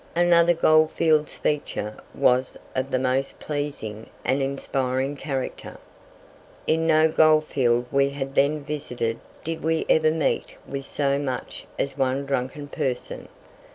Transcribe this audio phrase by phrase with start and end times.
[0.15, 5.77] Another goldfields feature was of the most pleasing and inspiring character.
[6.65, 11.99] In no goldfield we had then visited did we ever meet with so much as
[11.99, 13.27] one drunken person.